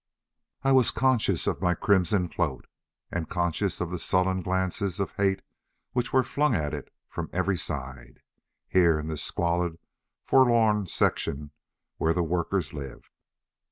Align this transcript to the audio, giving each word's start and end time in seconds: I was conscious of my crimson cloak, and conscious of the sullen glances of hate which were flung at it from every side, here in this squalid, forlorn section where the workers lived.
I 0.63 0.71
was 0.71 0.89
conscious 0.89 1.45
of 1.45 1.61
my 1.61 1.75
crimson 1.75 2.27
cloak, 2.27 2.67
and 3.11 3.29
conscious 3.29 3.79
of 3.79 3.91
the 3.91 3.99
sullen 3.99 4.41
glances 4.41 4.99
of 4.99 5.11
hate 5.11 5.43
which 5.91 6.11
were 6.11 6.23
flung 6.23 6.55
at 6.55 6.73
it 6.73 6.91
from 7.07 7.29
every 7.31 7.55
side, 7.55 8.19
here 8.67 8.97
in 8.99 9.05
this 9.05 9.21
squalid, 9.21 9.77
forlorn 10.25 10.87
section 10.87 11.51
where 11.97 12.15
the 12.15 12.23
workers 12.23 12.73
lived. 12.73 13.11